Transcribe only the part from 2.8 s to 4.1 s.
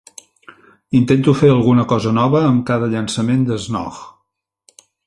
llançament de Snog.